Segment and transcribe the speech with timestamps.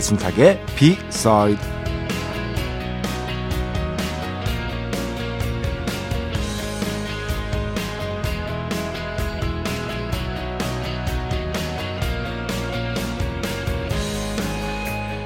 [0.00, 1.60] 배순탁의 비사이드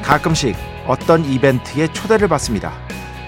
[0.03, 2.73] 가끔씩 어떤 이벤트에 초대를 받습니다.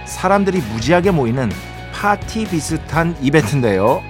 [0.05, 1.51] 사람들이 무지하게 모이는
[1.93, 4.03] 파티 비슷한 이벤트인데요.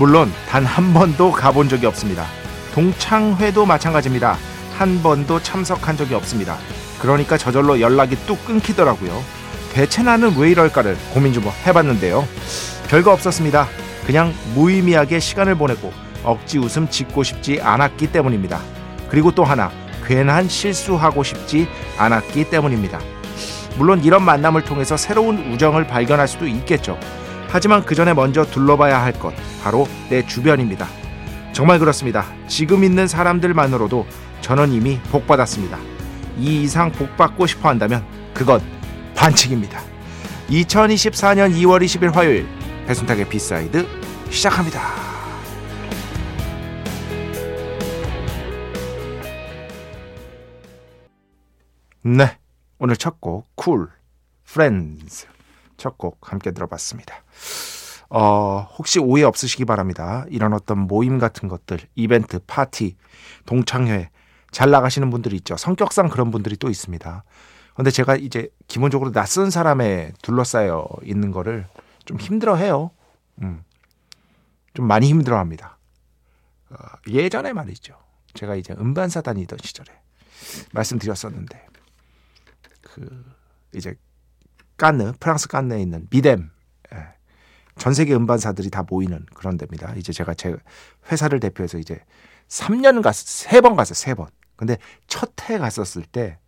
[0.00, 2.24] 물론 단 한 번도 가본 적이 없습니다.
[2.72, 4.38] 동창회도 마찬가지입니다.
[4.78, 6.56] 한 번도 참석한 적이 없습니다.
[7.02, 9.22] 그러니까 저절로 연락이 뚝 끊기더라고요.
[9.74, 12.26] 대체 나는 왜 이럴까를 고민 좀 해봤는데요.
[12.88, 13.68] 별거 없었습니다.
[14.06, 15.92] 그냥 무의미하게 시간을 보내고
[16.24, 18.58] 억지 웃음 짓고 싶지 않았기 때문입니다.
[19.10, 19.70] 그리고 또 하나
[20.06, 23.00] 괜한 실수하고 싶지 않았기 때문입니다.
[23.76, 26.98] 물론 이런 만남을 통해서 새로운 우정을 발견할 수도 있겠죠.
[27.50, 30.86] 하지만 그 전에 먼저 둘러봐야 할 것 바로 내 주변입니다.
[31.52, 32.24] 정말 그렇습니다.
[32.46, 34.06] 지금 있는 사람들만으로도
[34.40, 35.78] 저는 이미 복 받았습니다.
[36.38, 38.60] 이 이상 복 받고 싶어 한다면 그건
[39.16, 39.80] 반칙입니다.
[40.48, 42.46] 2024년 2월 20일 화요일
[42.86, 43.86] 배순탁의 B side
[44.30, 44.80] 시작합니다.
[52.02, 52.38] 네,
[52.78, 53.88] 오늘 첫 곡 쿨,
[54.44, 55.26] Friends
[55.80, 57.24] 첫 곡 함께 들어봤습니다.
[58.10, 60.26] 어, 혹시 오해 없으시기 바랍니다.
[60.28, 62.96] 이런 어떤 모임 같은 것들, 이벤트, 파티,
[63.46, 64.10] 동창회
[64.50, 65.56] 잘 나가시는 분들이 있죠.
[65.56, 67.24] 성격상 그런 분들이 또 있습니다.
[67.74, 71.66] 근데 제가 이제 기본적으로 낯선 사람에 둘러싸여 있는 거를
[72.04, 72.90] 좀 힘들어 해요.
[73.42, 73.62] 음.
[74.74, 75.78] 좀 많이 힘들어 합니다.
[76.68, 76.76] 어,
[77.08, 77.94] 예전에 말이죠.
[78.34, 79.90] 제가 이제 음반사 다니던 시절에
[80.72, 81.66] 말씀드렸었는데,
[82.82, 83.24] 그,
[83.72, 83.94] 이제
[84.80, 86.50] 깐느, 프랑스 깐느에 있는 미뎀,
[86.94, 86.96] 예.
[87.76, 89.92] 전 세계 음반사들이 다 모이는 그런 데입니다.
[89.96, 90.56] 이제 제가 제
[91.12, 92.00] 회사를 대표해서 이제
[92.48, 94.28] 3년 갔, 3번 갔어요, 3번.
[94.56, 96.38] 근데 첫 해 갔었을 때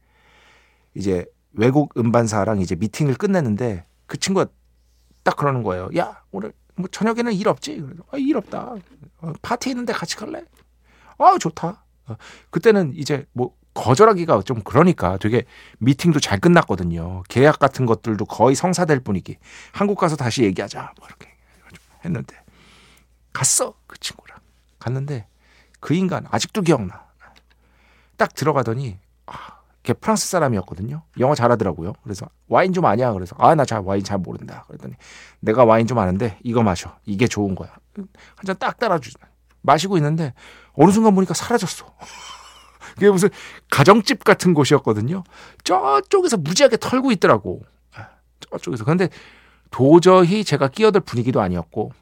[0.94, 4.50] 이제 외국 음반사랑 이제 미팅을 끝냈는데 그 친구가
[5.24, 5.90] 딱 그러는 거예요.
[5.96, 7.84] 야, 오늘 뭐 저녁에는 일 없지?
[8.10, 8.76] 아, 일 없다.
[9.18, 10.42] 어, 파티 있는데 같이 갈래?
[11.18, 11.84] 아, 좋다.
[12.06, 12.16] 어,
[12.50, 15.44] 그때는 이제 뭐 거절하기가 좀 그러니까 되게
[15.78, 17.22] 미팅도 잘 끝났거든요.
[17.28, 19.38] 계약 같은 것들도 거의 성사될 분위기.
[19.72, 20.92] 한국 가서 다시 얘기하자.
[20.98, 21.28] 뭐 이렇게
[22.04, 22.36] 했는데
[23.32, 24.38] 갔어 그 친구랑
[24.78, 25.26] 갔는데
[25.80, 27.06] 그 인간 아직도 기억나.
[28.16, 29.34] 딱 들어가더니 아,
[29.82, 31.02] 걔 프랑스 사람이었거든요.
[31.18, 31.94] 영어 잘하더라고요.
[32.04, 33.12] 그래서 와인 좀 아냐?
[33.12, 34.64] 그래서 아 나 잘 와인 잘 모른다.
[34.68, 34.94] 그랬더니
[35.40, 36.96] 내가 와인 좀 아는데 이거 마셔.
[37.06, 37.70] 이게 좋은 거야.
[37.96, 38.06] 한
[38.46, 39.10] 잔 딱 따라주.
[39.62, 40.34] 마시고 있는데
[40.74, 41.86] 어느 순간 보니까 사라졌어.
[42.94, 43.28] 그게 무슨
[43.70, 45.24] 가정집 같은 곳이었거든요.
[45.64, 47.62] 저쪽에서 무지하게 털고 있더라고.
[48.50, 48.84] 저쪽에서.
[48.84, 49.08] 그런데
[49.70, 51.92] 도저히 제가 끼어들 분위기도 아니었고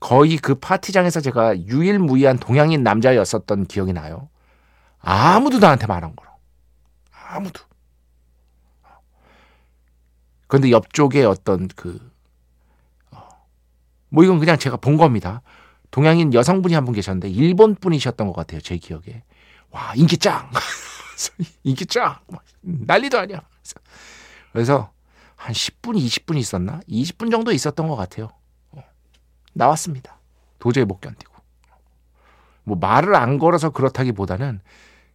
[0.00, 4.28] 거의 그 파티장에서 제가 유일무이한 동양인 남자였었던 기억이 나요.
[4.98, 6.30] 아무도 나한테 말한 거로.
[7.12, 7.60] 아무도.
[10.46, 12.00] 그런데 옆쪽에 어떤 그,
[13.12, 13.28] 어,
[14.08, 15.42] 뭐 이건 그냥 제가 본 겁니다.
[15.90, 18.60] 동양인 여성분이 한 분 계셨는데 일본 분이셨던 것 같아요.
[18.60, 19.22] 제 기억에.
[19.70, 20.50] 와 인기 짱.
[21.64, 22.16] 인기 짱.
[22.62, 23.40] 난리도 아니야.
[24.52, 24.90] 그래서
[25.36, 26.80] 한 10분, 20분 있었나?
[26.88, 28.30] 20분 정도 있었던 것 같아요.
[28.72, 28.82] 어.
[29.52, 30.18] 나왔습니다.
[30.58, 31.32] 도저히 못 견디고.
[32.64, 34.60] 뭐 말을 안 걸어서 그렇다기보다는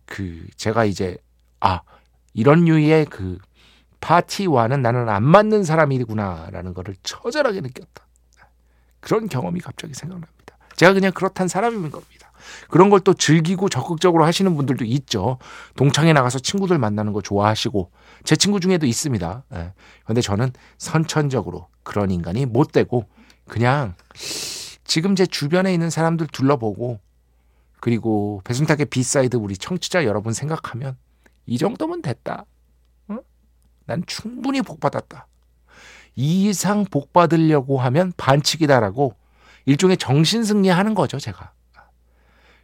[0.05, 1.17] 그 제가 이제
[1.59, 1.81] 아
[2.33, 3.37] 이런 류의 그
[4.01, 8.05] 파티와는 나는 안 맞는 사람이구나라는 거를 처절하게 느꼈다.
[8.99, 10.44] 그런 경험이 갑자기 생각납니다.
[10.75, 12.31] 제가 그냥 그렇단 사람인 겁니다.
[12.69, 15.37] 그런 걸 또 즐기고 적극적으로 하시는 분들도 있죠.
[15.75, 17.91] 동창회 나가서 친구들 만나는 거 좋아하시고
[18.23, 19.43] 제 친구 중에도 있습니다.
[19.53, 19.73] 예.
[20.05, 23.05] 근데 저는 선천적으로 그런 인간이 못 되고
[23.47, 23.95] 그냥
[24.83, 26.99] 지금 제 주변에 있는 사람들 둘러보고
[27.79, 30.97] 그리고 배순탁의 B side 우리 청취자 여러분 생각하면
[31.45, 32.45] 이 정도면 됐다.
[33.11, 33.21] 응?
[33.85, 35.27] 난 충분히 복 받았다.
[36.15, 39.15] 이 이상 복 받으려고 하면 반칙이다라고
[39.65, 41.51] 일종의 정신 승리 하는 거죠, 제가.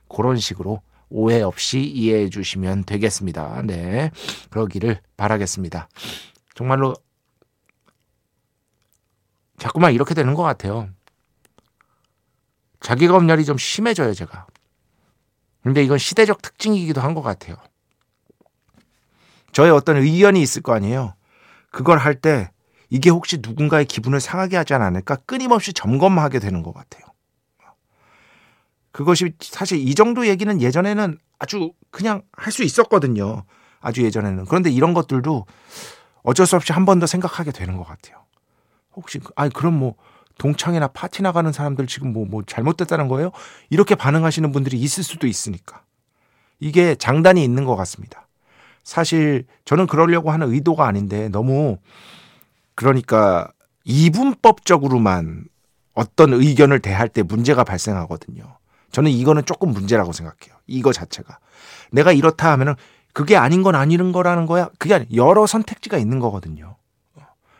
[0.10, 3.64] 그런 식으로 오해 없이 이해해 주시면 되겠습니다.
[3.64, 4.12] 네.
[4.50, 5.90] 그러기를 바라겠습니다.
[6.56, 6.94] 정말로
[9.58, 10.90] 자꾸만 이렇게 되는 것 같아요.
[12.82, 14.48] 자기검열이 좀 심해져요, 제가.
[15.64, 17.56] 근데 이건 시대적 특징이기도 한 것 같아요.
[19.52, 21.14] 저의 어떤 의견이 있을 거 아니에요.
[21.72, 22.52] 그걸 할 때
[22.92, 27.06] 이게 혹시 누군가의 기분을 상하게 하지 않을까 끊임없이 점검하게 되는 것 같아요.
[28.92, 33.44] 그것이 사실 이 정도 얘기는 예전에는 아주 그냥 할 수 있었거든요.
[33.80, 34.46] 아주 예전에는.
[34.46, 35.46] 그런데 이런 것들도
[36.24, 38.18] 어쩔 수 없이 한 번 더 생각하게 되는 것 같아요.
[38.96, 39.96] 혹시, 아니, 그럼 뭐,
[40.38, 43.32] 동창회나 파티 나가는 사람들 지금 뭐, 뭐 잘못됐다는 거예요?
[43.70, 45.84] 이렇게 반응하시는 분들이 있을 수도 있으니까.
[46.60, 48.28] 이게 장단이 있는 것 같습니다.
[48.84, 51.78] 사실 저는 그러려고 하는 의도가 아닌데 너무
[52.82, 53.52] 그러니까
[53.84, 55.46] 이분법적으로만
[55.94, 58.58] 어떤 의견을 대할 때 문제가 발생하거든요.
[58.92, 60.56] 저는 이거는 조금 문제라고 생각해요.
[60.66, 61.38] 이거 자체가.
[61.92, 62.74] 내가 이렇다 하면은
[63.14, 64.70] 그게 아닌 건 아니는 거라는 거야.
[64.80, 66.76] 그게 아니 여러 선택지가 있는 거거든요.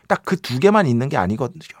[0.08, 1.80] 딱 그 두 개만 있는 게 아니거든요.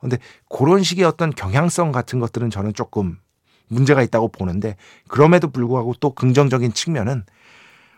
[0.00, 3.18] 근데 그런 식의 어떤 경향성 같은 것들은 저는 조금
[3.66, 4.76] 문제가 있다고 보는데
[5.08, 7.24] 그럼에도 불구하고 또 긍정적인 측면은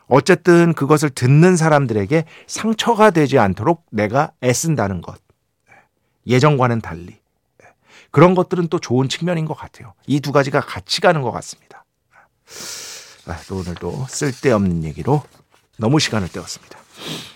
[0.08, 5.20] 어쨌든 그것을 듣는 사람들에게 상처가 되지 않도록 내가 애쓴다는 것.
[6.26, 7.18] 예전과는 달리.
[8.10, 9.92] 그런 것들은 또 좋은 측면인 것 같아요.
[10.06, 11.84] 이 두 가지가 같이 가는 것 같습니다.
[13.26, 15.22] 아, 또 오늘도 쓸데없는 얘기로
[15.76, 16.78] 너무 시간을 때웠습니다.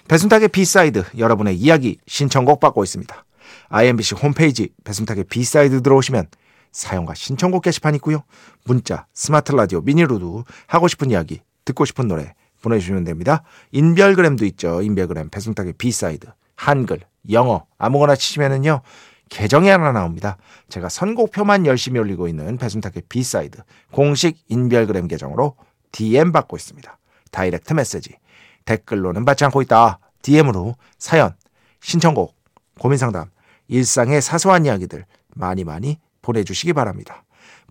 [0.09, 3.25] 배순탁의 B side 여러분의 이야기 신청곡 받고 있습니다.
[3.69, 6.27] IMBC 홈페이지 배순탁의 B side 들어오시면
[6.73, 8.25] 사연과 신청곡 게시판 있고요.
[8.65, 13.43] 문자, 스마트 라디오, 미니로도 하고 싶은 이야기, 듣고 싶은 노래 보내주시면 됩니다.
[13.73, 14.81] 인별그램도 있죠.
[14.83, 16.27] 인별그램 배순탁의 B side
[16.57, 17.01] 한글,
[17.31, 18.81] 영어 아무거나 치시면은요.
[19.29, 20.37] 계정이 하나 나옵니다.
[20.69, 25.57] 제가 선곡표만 열심히 올리고 있는 배순탁의 B side 공식 인별그램 계정으로
[25.91, 26.99] DM 받고 있습니다.
[27.31, 28.17] direct message
[28.65, 29.99] 댓글로는 받지 않고 있다.
[30.23, 31.35] DM으로 사연,
[31.81, 32.37] 신청곡,
[32.79, 33.31] 고민상담,
[33.69, 35.05] 일상의 사소한 이야기들
[35.35, 37.25] 많이 많이 보내주시기 바랍니다.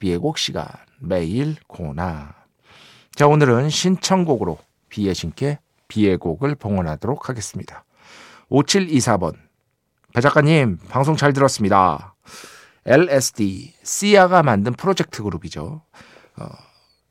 [0.00, 0.66] B의 곡 시간
[0.98, 2.34] 매일 코나
[3.14, 7.84] 자 오늘은 신청곡으로 B의 신께 B의 곡을 봉헌하도록 하겠습니다.
[8.50, 9.34] 5724번
[10.14, 12.14] 배 작가님 방송 잘 들었습니다.
[12.86, 15.82] LSD, 시아가 만든 프로젝트 그룹이죠.
[16.36, 16.48] 어,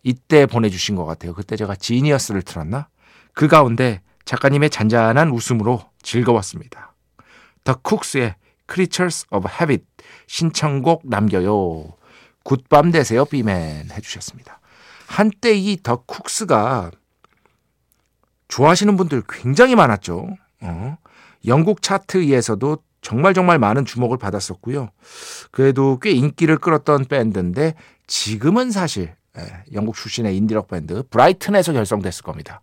[0.01, 1.36] 이때 보내주신 것 같아요.
[1.36, 2.89] 그때 제가 지니어스를 틀었나?
[3.34, 6.96] 그 가운데 작가님의 잔잔한 웃음으로 즐거웠습니다.
[7.63, 8.36] 더 쿡스의
[8.67, 9.86] Creatures of Habit
[10.25, 11.98] 신청곡 남겨요.
[12.49, 14.59] 굿밤 되세요, 비맨 해주셨습니다.
[15.05, 16.89] 한때 이 더 쿡스가
[18.47, 20.27] 좋아하시는 분들 굉장히 많았죠.
[20.61, 20.97] 어.
[21.45, 24.89] 영국 차트에서도 정말 정말 많은 주목을 받았었고요.
[25.51, 27.75] 그래도 꽤 인기를 끌었던 밴드인데
[28.07, 32.61] 지금은 사실 예, 영국 출신의 인디록 밴드 브라이튼에서 결성됐을 겁니다.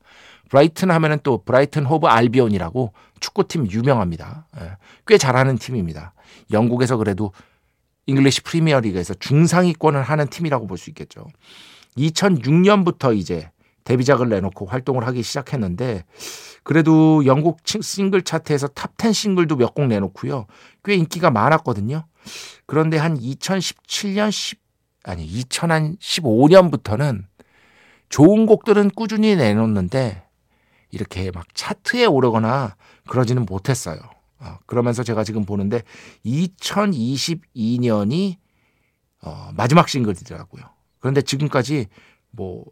[0.51, 4.47] 브라이튼 하면은 또 브라이튼 호브 알비온이라고 축구팀 유명합니다.
[4.61, 4.73] 예,
[5.07, 6.13] 꽤 잘하는 팀입니다.
[6.51, 7.33] 영국에서 그래도
[8.07, 11.27] 잉글리시 프리미어 리그에서 중상위권을 하는 팀이라고 볼 수 있겠죠.
[11.99, 13.51] 2006년부터 이제
[13.85, 16.05] 데뷔작을 내놓고 활동을 하기 시작했는데
[16.63, 20.47] 그래도 영국 싱글 차트에서 top10 싱글도 몇 곡 내놓고요.
[20.85, 22.05] 꽤 인기가 많았거든요.
[22.67, 24.59] 그런데 한 2017년 10
[25.05, 27.25] 아니 2015년부터는
[28.09, 30.25] 좋은 곡들은 꾸준히 내놓는데
[30.91, 32.77] 이렇게 막 차트에 오르거나
[33.09, 33.99] 그러지는 못했어요.
[34.39, 35.83] 어, 그러면서 제가 지금 보는데
[36.25, 38.37] 2022년이
[39.23, 40.63] 어, 마지막 싱글이더라고요.
[40.99, 41.87] 그런데 지금까지
[42.31, 42.65] 뭐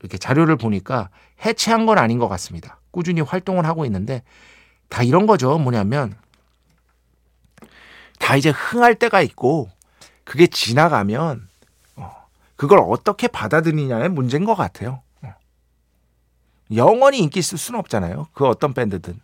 [0.00, 1.10] 이렇게 자료를 보니까
[1.44, 2.80] 해체한 건 아닌 것 같습니다.
[2.90, 4.22] 꾸준히 활동을 하고 있는데
[4.88, 5.58] 다 이런 거죠.
[5.58, 6.16] 뭐냐면
[8.18, 9.70] 다 이제 흥할 때가 있고
[10.24, 11.48] 그게 지나가면
[11.96, 12.12] 어,
[12.56, 15.02] 그걸 어떻게 받아들이냐의 문제인 것 같아요.
[15.22, 15.34] 어.
[16.74, 18.28] 영원히 인기 있을 수는 없잖아요.
[18.32, 19.20] 그 어떤 밴드든.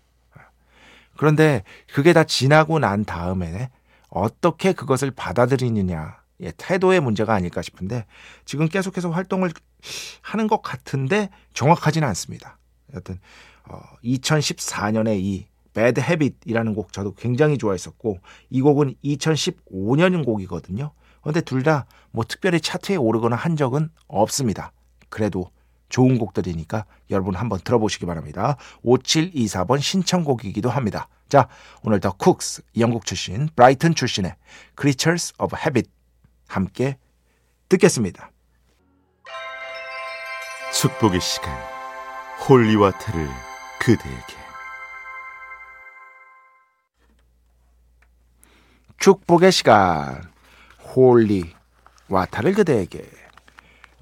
[1.16, 3.70] 그런데 그게 다 지나고 난 다음에
[4.08, 8.04] 어떻게 그것을 받아들이느냐 예, 태도의 문제가 아닐까 싶은데
[8.44, 9.50] 지금 계속해서 활동을
[10.22, 12.58] 하는 것 같은데 정확하지는 않습니다.
[12.94, 13.18] 여튼
[13.68, 18.18] 어, 2014년에 이 Bad Habit이라는 곡 저도 굉장히 좋아했었고
[18.50, 20.92] 이 곡은 2015년 곡이거든요.
[21.22, 24.72] 그런데 둘 다 뭐 특별히 차트에 오르거나 한 적은 없습니다.
[25.08, 25.50] 그래도
[25.92, 28.56] 좋은 곡들이니까 여러분 한번 들어보시기 바랍니다.
[28.84, 31.08] 5724번 신청곡이기도 합니다.
[31.28, 31.48] 자,
[31.82, 34.34] 오늘 더 쿡스 영국 출신 브라이튼 출신의
[34.80, 35.90] Creatures of Habit
[36.48, 36.96] 함께
[37.68, 38.30] 듣겠습니다.
[40.72, 41.52] 축복의 시간
[42.48, 43.28] holy water를
[43.78, 44.42] 그대에게
[48.98, 50.32] 축복의 시간
[50.94, 51.52] holy
[52.08, 53.04] water를 그대에게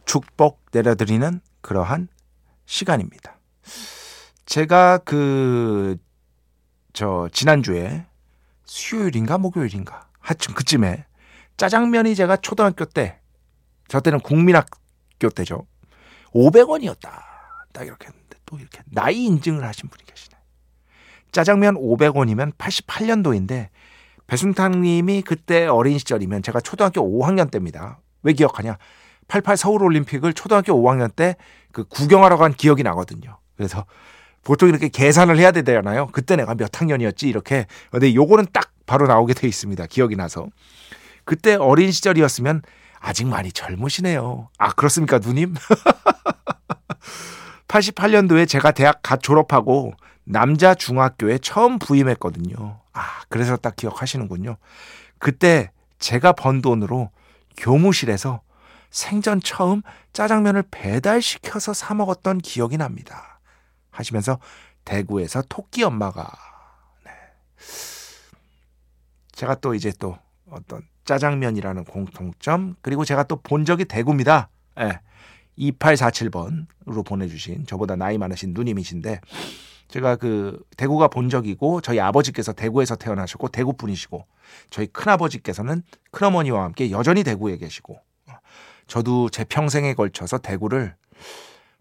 [0.05, 2.09] 축복 내려드리는 그러한
[2.67, 3.39] 시간입니다.
[4.47, 5.97] 제가 그
[6.93, 8.05] 저 지난주에
[8.65, 11.07] 수요일인가 목요일인가 하여튼 그쯤에
[11.57, 13.21] 짜장면이 제가 초등학교 때
[13.91, 15.67] 저 때는 국민학교 때죠.
[16.33, 17.11] 500원이었다.
[17.73, 20.37] 딱 이렇게 했는데 또 이렇게 나이 인증을 하신 분이 계시네.
[21.33, 23.71] 짜장면 500원이면 88년도인데
[24.29, 27.99] 배순탁 님이 그때 어린 시절이면 제가 초등학교 5학년 때입니다.
[28.23, 28.79] 왜 기억하냐?
[29.31, 31.37] 88 서울 올림픽을 초등학교 5학년 때
[31.73, 33.39] 그 구경하러 간 기억이 나거든요.
[33.57, 33.85] 그래서
[34.43, 36.09] 보통 이렇게 계산을 해야 되잖아요.
[36.09, 37.67] 그때 내가 몇 학년이었지 이렇게.
[37.91, 39.87] 근데 요거는 딱 바로 나오게 돼 있습니다.
[39.87, 40.49] 기억이 나서.
[41.25, 42.63] 그때 어린 시절이었으면
[42.99, 44.49] 아직 많이 젊으시네요.
[44.59, 45.55] 아, 그렇습니까, 누님?
[47.69, 49.93] 88년도에 제가 대학 갓 졸업하고
[50.25, 52.81] 남자 중학교에 처음 부임했거든요.
[52.93, 54.57] 아, 그래서 딱 기억하시는군요.
[55.19, 57.11] 그때 제가 번 돈으로
[57.57, 58.41] 교무실에서
[58.91, 59.83] 생전 처음
[60.13, 63.41] 짜장면을 배달시켜서 사 먹었던 기억이 납니다.
[63.91, 64.39] 하시면서
[64.85, 66.31] 대구에서 토끼 엄마가
[67.05, 67.11] 네.
[69.33, 70.19] 제가 또 이제 또
[70.51, 74.49] 어떤 짜장면이라는 공통점 그리고 제가 또 본 적이 대구입니다.
[74.77, 75.01] 네.
[75.59, 79.21] 2847번으로 보내주신 저보다 나이 많으신 누님이신데
[79.89, 84.25] 제가 그 대구가 본 적이고 저희 아버지께서 대구에서 태어나셨고 대구 분이시고
[84.71, 85.83] 저희 큰아버지께서는
[86.13, 88.01] 큰어머니와 함께 여전히 대구에 계시고
[88.91, 90.97] 저도 제 평생에 걸쳐서 대구를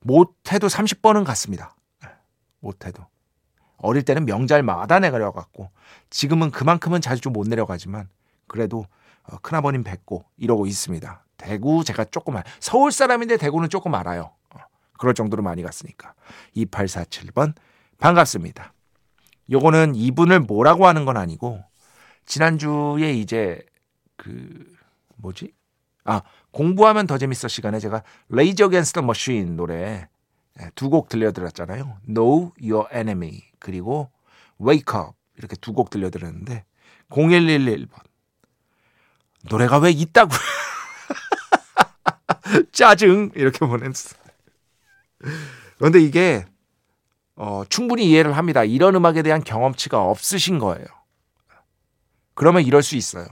[0.02, 1.76] 못해도 30번은 갔습니다.
[2.60, 3.04] 못해도.
[3.78, 5.72] 어릴 때는 명절 마다 내려갔고
[6.12, 8.10] 지금은 그만큼은 자주 좀 못 내려가지만
[8.46, 8.86] 그래도
[9.24, 11.26] 어, 큰아버님 뵙고 이러고 있습니다.
[11.38, 14.32] 대구 제가 조금 알, 서울 사람인데 대구는 조금 알아요.
[14.54, 14.60] 어,
[15.00, 16.14] 그럴 정도로 많이 갔으니까.
[16.56, 17.56] 2847번
[17.98, 18.72] 반갑습니다.
[19.50, 21.64] 요거는 이분을 뭐라고 하는 건 아니고
[22.28, 23.66] 지난주에 이제
[24.16, 24.78] 그
[25.16, 25.54] 뭐지?
[26.10, 30.10] 아, 공부하면 더 재밌어 시간에 제가 레이저 겐스터 머신 노래
[30.60, 32.00] 예, 두곡 들려드렸잖아요.
[32.08, 34.10] Know Your Enemy 그리고
[34.60, 36.66] Wake Up 이렇게 두 곡 들려드렸는데
[37.10, 37.90] 0111번
[39.50, 40.32] 노래가 왜 있다고
[42.74, 44.16] 짜증 이렇게 보냈어.
[45.78, 46.44] 그런데 이게
[47.36, 48.64] 어, 충분히 이해를 합니다.
[48.64, 50.88] 이런 음악에 대한 경험치가 없으신 거예요.
[52.34, 53.28] 그러면 이럴 수 있어요.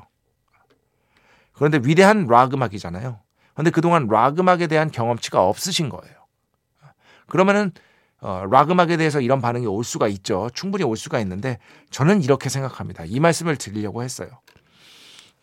[1.58, 3.20] 그런데 위대한 락 음악이잖아요.
[3.54, 6.16] 그런데 그동안 락 음악에 대한 경험치가 없으신 거예요.
[7.28, 7.72] 그러면은
[8.20, 10.50] 어, 락 음악에 대해서 이런 반응이 올 수가 있죠.
[10.54, 11.60] 충분히 올 수가 있는데
[11.90, 13.04] 저는 이렇게 생각합니다.
[13.06, 14.30] 이 말씀을 드리려고 했어요.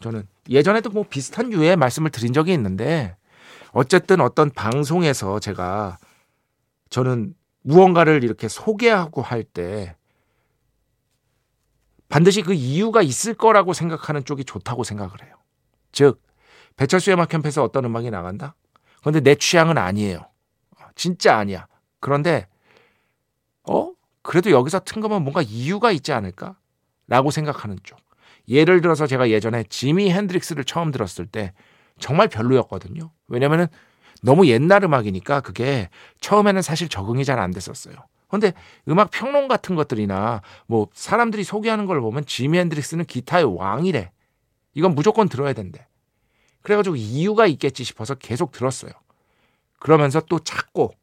[0.01, 3.17] 저는 예전에도 뭐 비슷한 유의 말씀을 드린 적이 있는데
[3.73, 5.99] 어쨌든 어떤 방송에서 제가
[6.91, 9.97] 저는 무언가를 이렇게 소개하고 할 때
[12.09, 15.35] 반드시 그 이유가 있을 거라고 생각하는 쪽이 좋다고 생각을 해요.
[15.95, 16.21] 즉
[16.77, 18.55] 배철수의 음악 캠프에서 어떤 음악이 나간다?
[19.01, 20.27] 그런데 내 취향은 아니에요.
[20.97, 21.67] 진짜 아니야.
[22.01, 22.47] 그런데
[23.63, 23.93] 어?
[24.23, 26.57] 그래도 여기서 튼 거면 뭔가 이유가 있지 않을까?
[27.07, 27.99] 라고 생각하는 쪽.
[28.49, 31.53] 예를 들어서 제가 예전에 지미 핸드릭스를 처음 들었을 때
[31.99, 33.11] 정말 별로였거든요.
[33.29, 33.69] 왜냐면은
[34.23, 35.89] 너무 옛날 음악이니까 그게
[36.21, 37.95] 처음에는 사실 적응이 잘 안 됐었어요.
[38.29, 38.53] 근데
[38.89, 44.11] 음악 평론 같은 것들이나 뭐 사람들이 소개하는 걸 보면 지미 핸드릭스는 기타의 왕이래.
[44.75, 45.87] 이건 무조건 들어야 된대.
[46.63, 48.93] 그래가지고 이유가 있겠지 싶어서 계속 들었어요.
[49.79, 50.95] 그러면서 또 찾고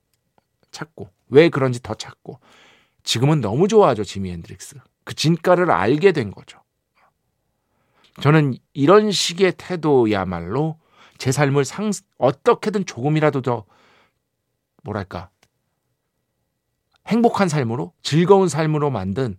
[0.72, 2.40] 찾고 왜 그런지 더 찾고
[3.04, 4.78] 지금은 너무 좋아하죠 지미 핸드릭스.
[5.04, 6.62] 그 진가를 알게 된 거죠.
[8.22, 10.80] 저는 이런 식의 태도야말로
[11.18, 13.66] 제 삶을 상, 어떻게든 조금이라도 더,
[14.84, 15.30] 뭐랄까,
[17.08, 19.38] 행복한 삶으로, 즐거운 삶으로 만든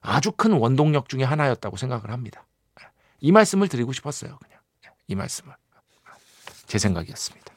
[0.00, 2.46] 아주 큰 원동력 중의 하나였다고 생각을 합니다.
[3.20, 4.38] 이 말씀을 드리고 싶었어요.
[4.42, 4.60] 그냥.
[5.08, 5.54] 이 말씀을.
[6.66, 7.52] 제 생각이었습니다.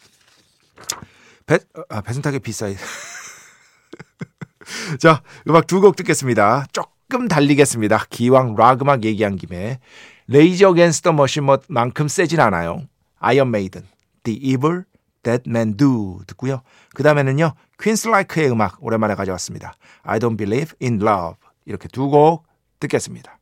[1.46, 2.82] 배, 아, 배순탁의 B-side.
[5.00, 6.66] 자, 음악 두 곡 듣겠습니다.
[6.72, 8.06] 조금 달리겠습니다.
[8.10, 9.80] 기왕 락 음악 얘기한 김에
[10.28, 12.88] Rage Against the Machine만큼 세진 않아요.
[13.20, 13.86] 아이언 메이든,
[14.24, 14.86] The Evil
[15.24, 16.62] That Men Do 듣고요.
[16.96, 17.54] 그 다음에는요.
[17.80, 19.74] 퀸스라이크의 음악 오랜만에 가져왔습니다.
[20.04, 22.46] I Don't Believe in Love 이렇게 두 곡
[22.80, 23.38] 듣겠습니다.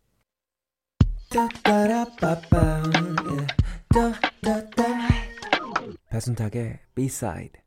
[6.10, 7.62] 배순탁의 B-side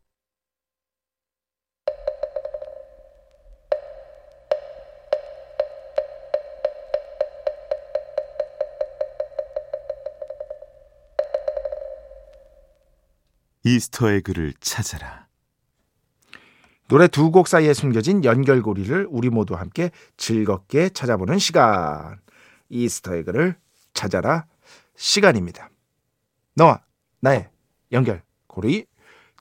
[13.65, 15.27] Easter egg를 찾아라.
[16.89, 22.24] 노래 두 곡 사이에 숨겨진 연결고리를 우리 모두 함께 즐겁게 찾아보는 시간.
[22.83, 23.57] Easter egg를
[23.95, 24.47] 찾아라
[24.97, 25.71] 시간입니다.
[26.55, 26.81] 너와
[27.21, 27.49] 나의
[27.93, 28.87] 연결고리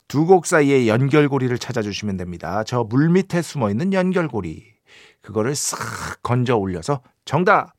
[0.06, 2.62] 두 곡 사이의 연결고리를 찾아주시면 됩니다.
[2.64, 4.64] 저 물 밑에 숨어 있는 연결고리
[5.22, 7.72] 그거를 싹 건져 올려서 정답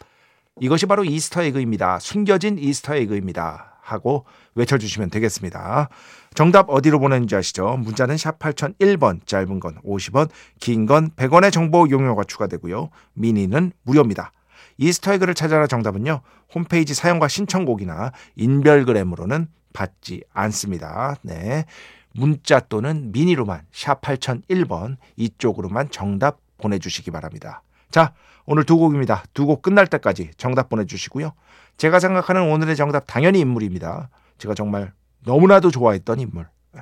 [0.59, 1.99] 이것이 바로 Easter egg입니다.
[1.99, 3.73] 숨겨진 Easter egg입니다.
[3.81, 5.89] 하고 외쳐주시면 되겠습니다.
[6.33, 7.77] 정답 어디로 보내는지 아시죠?
[7.77, 12.89] 문자는 샵 8001번, 짧은 건 50원, 긴 건 100원의 정보 용료가 추가되고요.
[13.13, 14.31] 미니는 무료입니다.
[14.77, 16.21] 이스터에그를 찾아라 정답은요.
[16.53, 21.15] 홈페이지 사용과 신청곡이나 인별그램으로는 받지 않습니다.
[21.21, 21.65] 네.
[22.13, 27.61] 문자 또는 미니로만 샵 8001번 이쪽으로만 정답 보내주시기 바랍니다.
[27.91, 28.13] 자,
[28.45, 29.23] 오늘 두 곡입니다.
[29.33, 31.33] 두 곡 끝날 때까지 정답 보내주시고요.
[31.77, 34.09] 제가 생각하는 오늘의 정답 당연히 인물입니다.
[34.37, 34.93] 제가 정말
[35.25, 36.47] 너무나도 좋아했던 인물.
[36.77, 36.81] 예.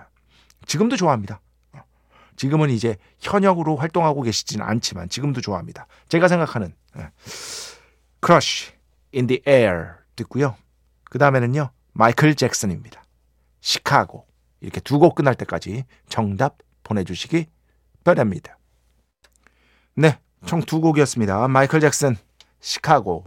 [0.65, 1.39] 지금도 좋아합니다.
[2.35, 5.87] 지금은 이제 현역으로 활동하고 계시지는 않지만 지금도 좋아합니다.
[6.09, 7.09] 제가 생각하는 예.
[8.25, 8.73] Crush
[9.13, 10.55] in the Air 듣고요.
[11.05, 11.69] 그 다음에는요.
[11.93, 13.03] 마이클 잭슨입니다.
[13.61, 14.25] 시카고
[14.61, 17.47] 이렇게 두 곡 끝날 때까지 정답 보내주시기
[18.03, 18.57] 바랍니다.
[19.95, 21.47] 네, 총 두 곡이었습니다.
[21.47, 22.17] 마이클 잭슨,
[22.59, 23.25] 시카고.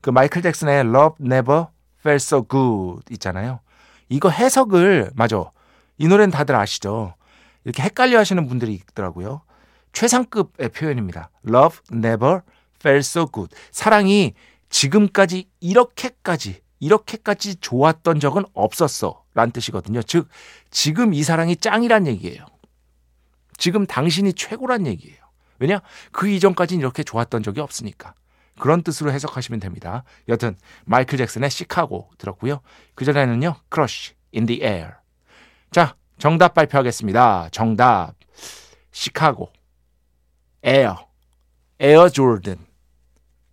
[0.00, 1.66] 그 마이클 잭슨의 Love Never
[2.00, 3.60] Felt So Good 있잖아요.
[4.08, 5.50] 이거 해석을 맞아.
[5.98, 7.14] 이 노래는 다들 아시죠?
[7.68, 9.42] 이렇게 헷갈려 하시는 분들이 있더라고요.
[9.92, 11.30] 최상급의 표현입니다.
[11.46, 12.40] Love never
[12.80, 13.54] felt so good.
[13.70, 14.32] 사랑이
[14.70, 19.22] 지금까지 이렇게까지 이렇게까지 좋았던 적은 없었어.
[19.34, 20.00] 라는 뜻이거든요.
[20.02, 20.28] 즉
[20.70, 22.46] 지금 이 사랑이 짱이란 얘기예요.
[23.58, 25.18] 지금 당신이 최고란 얘기예요.
[25.58, 25.82] 왜냐?
[26.10, 28.14] 그 이전까지는 이렇게 좋았던 적이 없으니까.
[28.58, 30.04] 그런 뜻으로 해석하시면 됩니다.
[30.28, 32.60] 여튼 마이클 잭슨의 시카고 들었고요.
[32.94, 33.56] 그전에는요.
[33.68, 34.92] 크러쉬 the air.
[35.70, 37.48] 자, 정답 발표하겠습니다.
[37.50, 38.14] 정답.
[38.90, 39.52] 시카고.
[40.64, 41.06] 에어.
[41.78, 42.58] 에어 조던.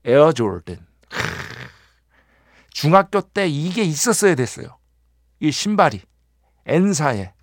[0.03, 0.85] 에어 조던.
[2.71, 4.77] 중학교 때 이게 있었어야 됐어요.
[5.39, 6.01] 이 신발이.
[6.65, 7.33] N사에.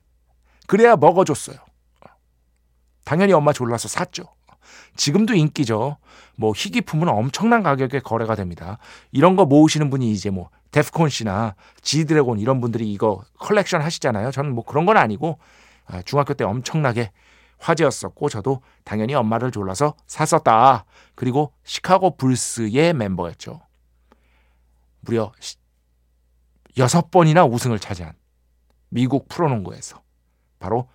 [0.67, 1.57] 그래야 먹어줬어요.
[3.05, 4.25] 당연히 엄마 졸라서 샀죠.
[4.97, 5.99] 지금도 인기죠.
[6.37, 8.79] 뭐 희귀품은 엄청난 가격에 거래가 됩니다.
[9.13, 14.31] 이런 거 모으시는 분이 이제 뭐 데프콘 씨나 지드래곤 이런 분들이 이거 컬렉션 하시잖아요.
[14.33, 15.39] 저는 뭐 그런 건 아니고
[15.87, 17.13] 아, 중학교 때 엄청나게
[17.59, 20.85] 화제였었고 저도 당연히 엄마를 졸라서 샀었다.
[21.15, 23.61] 그리고 시카고 불스의 멤버였죠.
[25.01, 25.33] 무려
[26.79, 28.15] 여섯 번이나 우승을 차지한
[28.89, 30.03] 미국 프로농구에서
[30.59, 30.89] 바로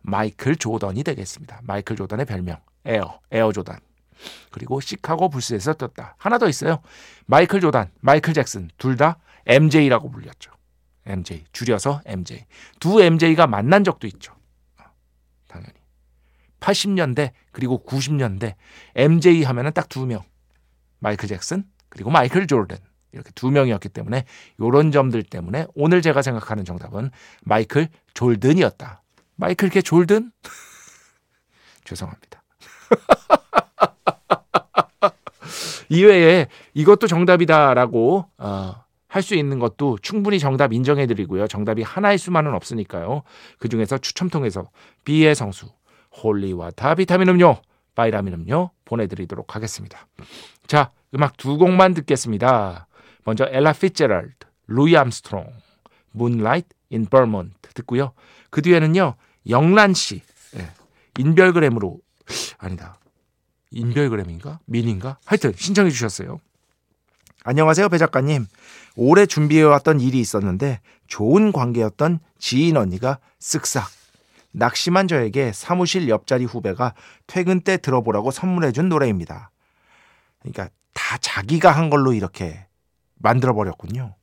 [0.00, 1.60] 마이클 조던이 되겠습니다.
[1.62, 3.78] 마이클 조던의 별명 에어, 에어 조단.
[4.50, 6.16] 그리고 시카고 불스에서 떴다.
[6.18, 6.80] 하나 더 있어요.
[7.26, 10.52] 마이클 조단, 마이클 잭슨 둘 다 MJ라고 불렸죠.
[11.06, 12.44] MJ 줄여서 MJ.
[12.78, 14.34] 두 MJ가 만난 적도 있죠.
[15.48, 15.74] 당연히.
[16.60, 18.54] 80년대 그리고 90년대
[18.94, 20.22] MJ 하면은 딱 두 명.
[21.00, 22.78] 마이클 잭슨 그리고 마이클 조던
[23.10, 24.24] 이렇게 두 명이었기 때문에
[24.58, 27.10] 이런 점들 때문에 오늘 제가 생각하는 정답은
[27.42, 29.02] 마이클 졸든이었다.
[29.36, 30.30] 마이클 게 졸든?
[31.84, 32.41] 죄송합니다.
[35.92, 38.74] 이외에 이것도 정답이다라고 어,
[39.08, 41.46] 할수 있는 것도 충분히 정답 인정해드리고요.
[41.46, 43.22] 정답이 하나일 수만은 없으니까요.
[43.58, 44.70] 그 중에서 추첨 통해서
[45.04, 45.66] 비의 성수,
[46.22, 47.58] holy water 비타민 음료,
[47.94, 50.06] 바이라민 음료 보내드리도록 하겠습니다.
[50.66, 52.86] 자, 음악 두 곡만 듣겠습니다.
[53.24, 55.52] 먼저 엘라 피제랄드, 루이 암스트롱,
[56.12, 58.12] Moonlight in Vermont 듣고요.
[58.50, 59.14] 그 뒤에는요.
[59.48, 60.22] 영란 씨,
[60.56, 60.68] 예,
[61.18, 61.98] 인별그램으로
[62.58, 62.96] 아니다.
[63.72, 64.60] 인별그램인가?
[64.66, 65.18] 민인가?
[65.24, 66.38] 하여튼 신청해 주셨어요.
[67.44, 68.46] 안녕하세요, 배 작가님.
[68.94, 73.82] 오래 준비해왔던 일이 있었는데 좋은 관계였던 지인 언니가 쓱싹.
[74.52, 76.94] 낙심한 저에게 사무실 옆자리 후배가
[77.26, 79.50] 퇴근 때 들어보라고 선물해준 노래입니다.
[80.40, 82.66] 그러니까 다 자기가 한 걸로 이렇게
[83.16, 84.14] 만들어버렸군요.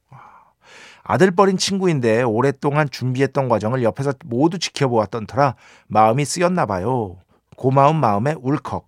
[1.04, 5.56] 아들뻘인 친구인데 오랫동안 준비했던 과정을 옆에서 모두 지켜보았던 터라
[5.88, 7.18] 마음이 쓰였나 봐요.
[7.56, 8.88] 고마운 마음에 울컥.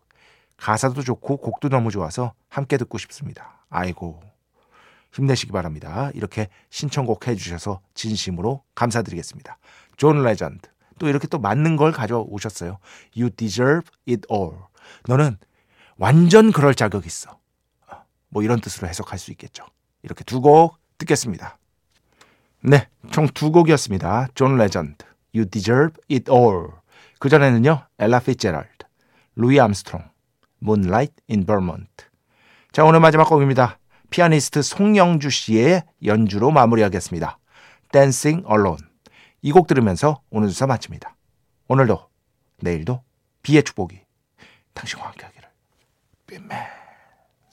[0.62, 3.66] 가사도 좋고 곡도 너무 좋아서 함께 듣고 싶습니다.
[3.70, 4.22] 아이고.
[5.12, 6.12] 힘내시기 바랍니다.
[6.14, 9.58] 이렇게 신청곡 해주셔서 진심으로 감사드리겠습니다.
[9.98, 10.70] 존 레전드.
[11.00, 12.78] 또 이렇게 또 맞는 걸 가져오셨어요.
[13.18, 14.56] You deserve it all.
[15.08, 15.38] 너는
[15.98, 17.40] 완전 그럴 자격 있어.
[18.30, 19.66] 뭐 이런 뜻으로 해석할 수 있겠죠.
[20.04, 21.58] 이렇게 두 곡 듣겠습니다.
[22.62, 24.28] 네, 총 두 곡이었습니다.
[24.36, 26.68] 존 레전드, You Deserve It All.
[27.20, 28.86] 그 전에는요, 엘라 피제랄드,
[29.36, 30.04] 루이 암스트롱,
[30.64, 31.90] Moonlight in Vermont.
[32.72, 33.80] 자, 오늘 마지막 곡입니다.
[34.10, 37.38] 피아니스트 송영주 씨의 연주로 마무리하겠습니다.
[37.92, 38.84] Dancing Alone.
[39.42, 41.16] 이 곡 들으면서 오늘 주사 마칩니다.
[41.68, 42.08] 오늘도,
[42.62, 43.02] 내일도
[43.42, 44.02] 비의 축복이
[44.74, 45.50] 당신과 함께 하기를.
[46.28, 46.81] 빈맨.